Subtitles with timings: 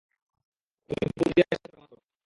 [0.89, 2.01] তুমি ফৌজিয়ার সাথে রোমান্স করো।